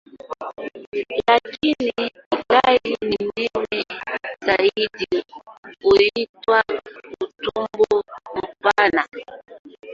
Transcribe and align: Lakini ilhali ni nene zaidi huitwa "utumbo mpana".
Lakini 1.27 1.93
ilhali 2.39 2.97
ni 3.07 3.17
nene 3.37 3.85
zaidi 4.45 4.89
huitwa 5.83 6.63
"utumbo 7.21 8.03
mpana". 8.61 9.07